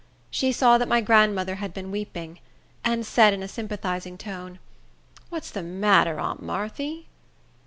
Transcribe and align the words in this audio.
She 0.31 0.51
saw 0.51 0.79
that 0.79 0.87
my 0.87 0.99
grandmother 1.01 1.57
had 1.57 1.75
been 1.75 1.91
weeping, 1.91 2.39
and 2.83 3.05
she 3.05 3.11
said, 3.11 3.35
in 3.35 3.43
a 3.43 3.47
sympathizing 3.47 4.17
tone, 4.17 4.57
"What's 5.29 5.51
the 5.51 5.61
matter, 5.61 6.19
aunt 6.19 6.41
Marthy?" 6.41 7.05